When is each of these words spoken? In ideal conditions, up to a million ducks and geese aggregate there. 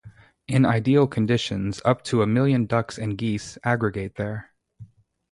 In 0.47 0.65
ideal 0.65 1.05
conditions, 1.05 1.79
up 1.85 2.03
to 2.05 2.23
a 2.23 2.25
million 2.25 2.65
ducks 2.65 2.97
and 2.97 3.15
geese 3.19 3.59
aggregate 3.63 4.15
there. 4.15 4.49